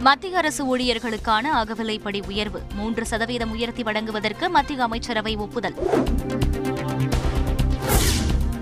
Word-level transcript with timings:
மத்திய 0.00 0.36
அரசு 0.36 0.76
ஊழியர்களுக்கான 0.76 1.44
அகவிலைப்படி 1.54 2.26
உயர்வு. 2.26 2.62
மூன்று 2.74 3.06
சதவீதம் 3.06 3.50
உயர்த்தி 3.50 3.82
வழங்குவதற்கு 3.82 4.48
மத்திய 4.48 4.82
அமைச்சரவை 4.82 5.36
ஒப்புதல். 5.36 5.74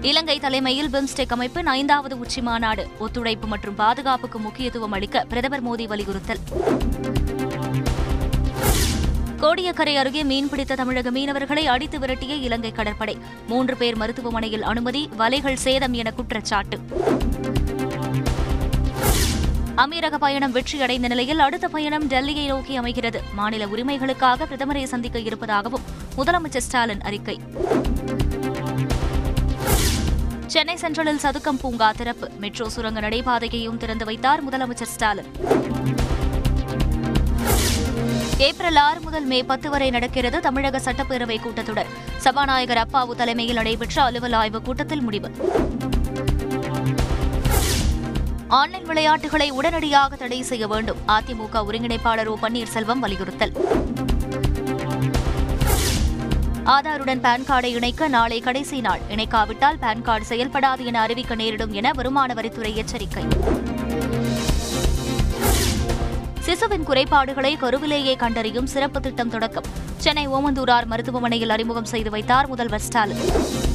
இலங்கை 0.00 0.38
தலைமையில் 0.38 0.88
பிம்ஸ்டெக் 0.88 1.28
அமைப்பின் 1.28 1.66
ஐந்தாவது 1.66 2.18
உச்சி 2.18 2.40
மாநாடு 2.40 2.86
ஒத்துழைப்பு 2.98 3.46
மற்றும் 3.46 3.74
பாதுகாப்புக்கு 3.74 4.38
முக்கியத்துவம் 4.38 4.92
அளிக்க 4.92 5.24
பிரதமர் 5.28 5.64
மோடி 5.64 5.86
வலியுறுத்தல். 5.86 6.38
கோடியக்கரை 9.40 9.94
அருகே 9.96 10.22
மீன்பிடித்த 10.22 10.74
தமிழக 10.74 11.10
மீனவர்களை 11.10 11.64
அடித்து 11.64 11.98
விரட்டிய 11.98 12.40
இலங்கை 12.40 12.72
கடற்படை. 12.72 13.18
மூன்று 13.48 13.76
பேர் 13.76 13.96
மருத்துவமனையில் 13.96 14.62
அனுமதி 14.62 15.08
வலைகள் 15.18 15.54
சேதம் 15.54 15.92
என 15.92 16.10
குற்றச்சாட்டு. 16.10 16.78
அமீரக 19.78 20.14
பயணம் 20.14 20.54
வெற்றியடைந்த 20.54 21.08
நிலையில் 21.08 21.38
அடுத்த 21.38 21.68
பயணம் 21.68 22.08
டெல்லியை 22.08 22.46
நோக்கி 22.46 22.76
அமைகிறது. 22.76 23.22
மாநில 23.34 23.66
உரிமைகளுக்காக 23.66 24.46
பிரதமரை 24.50 24.84
சந்திக்க 24.84 25.18
இருப்பதாகவும் 25.18 25.80
முதலமைச்சர் 26.16 26.66
ஸ்டாலின் 26.66 27.00
அறிக்கை. 27.00 27.40
சென்னை 30.46 30.74
சென்ட்ரலில் 30.74 31.20
சதுக்கம் 31.22 31.58
பூங்கா 31.60 31.92
திறப்பு. 31.92 32.30
மெட்ரோ 32.38 32.68
சுரங்க 32.68 33.00
நடைபாதையையும் 33.00 33.76
திறந்து 33.76 34.04
வைத்தார் 34.04 34.48
முதலமைச்சர் 34.48 34.90
ஸ்டாலின். 34.94 35.32
ஏப்ரல் 38.38 38.76
ஆறு 38.76 39.00
முதல் 39.00 39.24
மே 39.24 39.42
பத்து 39.42 39.70
வரை 39.70 39.90
நடக்கிறது 39.90 40.40
தமிழக 40.40 40.78
சட்டப்பேரவை 40.78 41.36
கூட்டத்தொடர். 41.36 41.86
சபாநாயகர் 42.16 42.86
அப்பாவு 42.86 43.14
தலைமையில் 43.14 43.54
நடைபெற்ற 43.54 44.02
அலுவல் 44.02 44.32
ஆய்வுக் 44.32 44.64
கூட்டத்தில் 44.64 45.00
முடிவு. 45.00 45.30
ஆன்லைன் 48.48 48.84
விளையாட்டுகளை 48.84 49.50
உடனடியாக 49.50 50.16
தடை 50.16 50.42
செய்ய 50.42 50.66
வேண்டும். 50.66 50.96
அதிமுக 51.08 51.64
ஒருங்கிணைப்பாளர் 51.66 52.26
ஓ 52.26 52.36
பன்னீர்செல்வம் 52.42 52.98
வலியுறுத்தல். 52.98 53.52
ஆதாருடன் 56.64 57.20
பான் 57.20 57.42
கார்டை 57.42 57.64
இணைக்க 57.64 58.08
நாளை 58.08 58.40
கடைசி 58.40 58.80
நாள். 58.80 59.00
இணைக்காவிட்டால் 59.08 59.78
பான் 59.78 60.02
கார்டு 60.02 60.26
செயல்படாது 60.28 60.84
என 60.84 61.00
அறிவிக்க 61.00 61.34
நேரிடும் 61.34 61.72
என 61.72 61.90
வருமான 61.92 62.34
வரித்துறை 62.34 62.74
எச்சரிக்கை. 62.74 63.24
சிசுவின் 66.46 66.82
குறைபாடுகளை 66.82 67.56
கருவிலேயே 67.56 68.16
கண்டறியும் 68.16 68.66
சிறப்பு 68.66 69.00
திட்டம் 69.00 69.30
தொடக்கம். 69.30 69.64
சென்னை 69.96 70.28
ஓமந்தூரார் 70.28 70.84
மருத்துவமனையில் 70.84 71.50
அறிமுகம் 71.50 71.84
செய்து 71.84 72.10
வைத்தார் 72.10 72.48
முதல்வர் 72.48 72.80
ஸ்டாலின். 72.80 73.67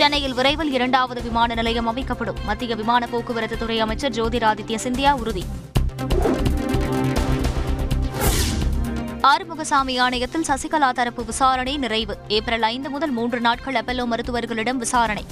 சென்னையில் 0.00 0.34
விரைவில் 0.34 0.72
இரண்டாவது 0.72 1.22
விமான 1.22 1.54
நிலையம் 1.54 1.86
அமைக்கப்படும். 1.86 2.36
மத்திய 2.44 2.74
விமான 2.74 3.06
போக்குவரத்து 3.06 3.58
துறை 3.58 3.80
அமைச்சர் 3.80 4.12
ஜோதிராதித்ய 4.12 4.78
சிந்தியா 4.84 5.12
உறுதி. 5.12 5.44
ஆறுமுகசாமி 9.22 10.00
ஆணையத்தில் 10.00 10.48
சசிகலா 10.48 10.90
தரப்பு 10.90 11.24
விசாரணை 11.24 11.76
நிறைவு. 11.76 12.18
ஏப்ரல் 12.28 12.62
ஐந்து 12.62 12.90
முதல் 12.90 13.10
மூன்று 13.10 13.40
நாட்கள் 13.40 13.74
அப்பல்லோ 13.74 14.06
மருத்துவர்களிடம் 14.06 14.78
விசாரணை. 14.78 15.24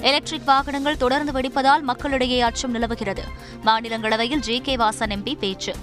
எலக்ட்ரிக் 0.00 0.44
வாகனங்கள் 0.44 0.96
தொடர்ந்து 0.96 1.32
வெடிப்பதால் 1.32 1.80
மக்களிடையே 1.80 2.40
அச்சம் 2.40 2.70
நிலவுகிறது. 2.70 3.22
மாநிலங்களவையில் 3.64 4.38
ஜே 4.38 4.58
கே 4.58 4.76
வாசன் 4.76 5.16
எம்பி 5.16 5.38
பேச்சு. 5.38 5.74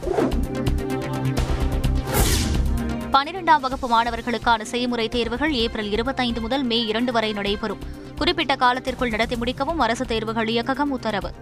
பனிரெண்டாம் 3.12 3.60
வகுப்பு 3.60 3.88
மாணவர்களுக்கான 3.88 4.62
செய்முறை 4.62 5.10
தேர்வுகள் 5.10 5.54
ஏப்ரல் 5.54 5.92
இருபத்தைந்து 5.92 6.42
முதல் 6.42 6.64
மே 6.64 6.86
இரண்டு 6.86 7.12
வரை 7.12 7.34
நடைபெறும். 7.34 7.78
குறிப்பிட்ட 8.16 8.56
காலத்திற்குள் 8.56 9.10
நடத்தி 9.10 9.36
முடிக்கவும் 9.36 9.78
அரசு 9.78 10.06
தேர்வுகள் 10.06 10.48
இயக்ககம் 10.48 10.92
உத்தரவு. 10.92 11.34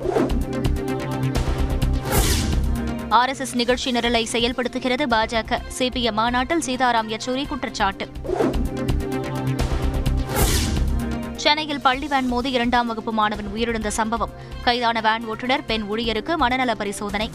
ஆர்எஸ்எஸ் 3.10 3.56
நிகழ்ச்சி 3.56 3.92
நிரலை 3.92 4.24
செயல்படுத்துகிறது 4.32 5.06
பாஜக. 5.10 5.60
சிபிஎம் 5.78 6.14
மாநாட்டில் 6.14 6.64
சீதாராம் 6.66 7.10
யெச்சூரி 7.14 7.48
குற்றச்சாட்டு. 7.48 8.12
சென்னையில் 11.36 11.82
பள்ளி 11.82 12.08
வேன் 12.08 12.28
மோதி 12.28 12.52
இரண்டாம் 12.52 12.88
வகுப்பு 12.88 13.14
மாணவன் 13.14 13.52
உயிரிழந்த 13.56 13.88
சம்பவம். 13.88 14.30
கைதான 14.64 15.02
வேன் 15.02 15.26
ஓட்டுநர் 15.26 15.66
பெண் 15.66 15.86
ஊழியருக்கு 15.92 16.36
மனநல 16.36 16.76
பரிசோதனை. 16.76 17.30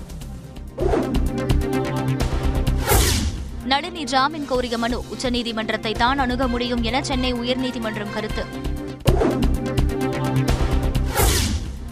நளினி 3.70 4.04
ஜாமீன் 4.04 4.46
கோரிய 4.46 4.78
மனு 4.78 5.04
உச்சநீதிமன்றத்தை 5.12 5.92
தான் 5.94 6.18
அணுக 6.18 6.48
முடியும் 6.48 6.82
என 6.82 7.02
சென்னை 7.02 7.34
உயர்நீதிமன்றம் 7.34 8.12
கருத்து. 8.14 8.44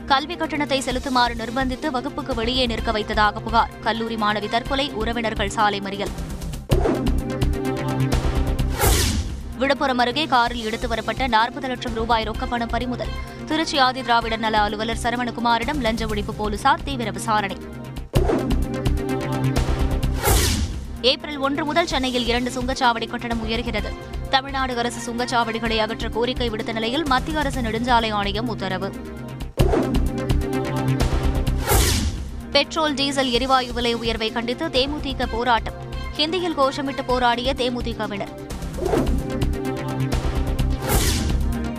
கல்வி 0.07 0.37
கட்டணத்தை 0.37 0.83
செலுத்துமாறு 0.87 1.35
நிர்பந்தித்து 1.35 1.91
வகுப்புக்கு 1.91 2.35
வெளியே 2.35 2.67
நிற்க 2.67 2.91
வைத்ததாக 2.91 3.41
புகார். 3.41 3.71
கல்லூரி 3.81 4.17
மாணவி 4.17 4.49
தற்கொலை 4.49 4.91
உறவினர்கள் 4.91 5.49
சாலை 5.49 5.81
மறியல். 5.81 6.13
விழுப்புரம் 9.59 9.99
அருகே 9.99 10.27
காரில் 10.27 10.65
எடுத்து 10.65 10.89
வரப்பட்ட 10.89 11.27
நாற்பது 11.27 11.69
லட்சம் 11.69 11.95
ரூபாய் 11.95 12.27
ரொக்கப்பணம் 12.29 12.73
பறிமுதல். 12.75 13.13
திருச்சி 13.47 13.79
ஆதி 13.79 14.03
திராவிடர் 14.03 14.45
நல 14.47 14.61
அலுவலர் 14.61 15.03
சரவணகுமாரிடம் 15.03 15.81
லஞ்ச 15.81 16.07
ஒழிப்பு 16.07 16.33
போலீசார் 16.37 16.83
தீவிர 16.85 17.11
விசாரணை. 17.11 17.59
ஏப்ரல் 21.03 21.37
ஒன்று 21.37 21.65
முதல் 21.65 21.87
சென்னையில் 21.87 22.27
இரண்டு 22.27 22.51
சுங்கச்சாவடி 22.51 23.09
கட்டணம் 23.09 23.49
உயர்கிறது. 23.49 23.93
தமிழ்நாடு 24.31 24.79
அரசு 24.79 25.13
சுங்கச்சாவடிகளை 25.13 25.79
அகற்ற 25.79 26.09
கோரிக்கை 26.09 26.51
விடுத்த 26.51 26.73
நிலையில் 26.73 27.07
மத்திய 27.07 27.39
அரசு 27.39 27.61
நெடுஞ்சாலை 27.61 28.13
ஆணையம் 28.13 28.49
உத்தரவு. 28.49 28.93
பெட்ரோல் 32.51 32.95
டீசல் 32.95 33.31
எரிவாயு 33.31 33.73
விலை 33.73 33.95
உயர்வை 33.95 34.33
கண்டித்து 34.33 34.69
தேமுதிக 34.69 35.27
போராட்டம். 35.31 35.75
ஹிந்தியில் 36.17 36.59
கோஷமிட்டு 36.59 37.03
போராடிய 37.07 37.55
தேமுதிகவினர் 37.57 38.49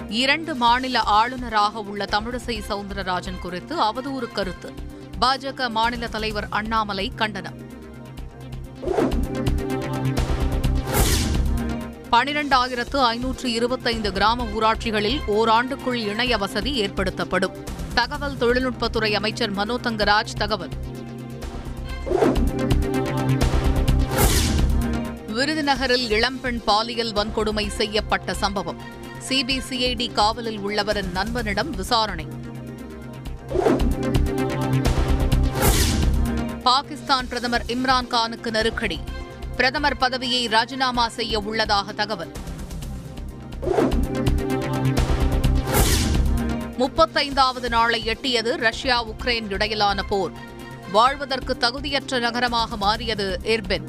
இரண்டு 0.09 0.55
மாநில 0.55 0.99
ஆளுநராக 0.99 1.79
உள்ள 1.79 2.05
தமிழிசை 2.11 2.61
சவுந்தரராஜன் 2.69 3.39
குறித்து 3.39 3.79
அவதூறு 3.79 4.31
கருத்து. 4.31 4.73
பாஜக 5.21 5.69
மாநில 5.69 6.07
தலைவர் 6.07 6.47
அண்ணாமலை 6.49 7.11
கண்டனம். 7.15 7.70
பனிரெண்டாயிரத்து 12.11 12.97
ஐநூற்று 12.97 13.51
இருபத்தைந்து 13.51 14.11
கிராம 14.11 14.43
ஊராட்சிகளில் 14.43 15.19
ஓராண்டுக்குள் 15.27 15.93
இணைய 15.93 16.37
வசதி 16.37 16.87
ஏற்படுத்தப்படும். 16.87 17.63
தகவல் 17.93 18.35
தொழில்நுட்பத்துறை 18.35 19.13
அமைச்சர் 19.13 19.51
மனோ 19.51 19.77
தங்கராஜ் 19.83 20.33
தகவல். 20.37 20.69
விருதுநகரில் 25.27 26.09
இளம்பெண் 26.09 26.63
பாலியல் 26.63 27.13
வன்கொடுமை 27.13 27.67
செய்யப்பட்ட 27.67 28.33
சம்பவம். 28.33 28.81
சிபிசிஐடி 29.29 30.11
காவலில் 30.11 30.59
உள்ளவரின் 30.59 31.11
நண்பனிடம் 31.11 31.69
விசாரணை. 31.69 32.25
பாகிஸ்தான் 36.63 37.27
பிரதமர் 37.27 37.63
இம்ரான்கானுக்கு 37.67 38.49
நெருக்கடி. 38.51 38.99
பிரதமர் 39.55 39.97
பதவியை 39.97 40.47
ராஜினாமா 40.47 41.07
செய்ய 41.07 41.39
உள்ளதாக 41.39 41.91
தகவல். 41.91 42.31
முப்பத்தைந்தாவது 46.77 47.69
நாளை 47.69 48.03
எட்டியது 48.05 48.55
ரஷ்யா 48.55 49.05
உக்ரைன் 49.05 49.51
இடையிலான 49.51 50.03
போர். 50.03 50.31
வாழ்வதற்கு 50.91 51.57
தகுதியற்ற 51.59 52.19
நகரமாக 52.19 52.77
மாறியது 52.77 53.39
எர்பென். 53.43 53.87